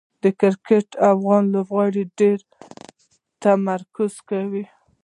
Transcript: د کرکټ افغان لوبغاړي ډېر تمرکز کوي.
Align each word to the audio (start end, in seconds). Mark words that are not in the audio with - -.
د 0.23 0.25
کرکټ 0.39 0.87
افغان 1.11 1.43
لوبغاړي 1.53 2.03
ډېر 2.19 2.37
تمرکز 3.41 4.13
کوي. 4.29 4.65